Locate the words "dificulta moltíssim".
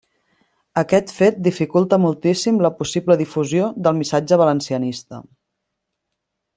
1.47-2.57